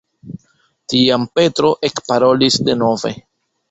Tiam 0.93 1.29
Petro 1.41 1.71
ekparolis 1.93 2.63
denove. 2.73 3.19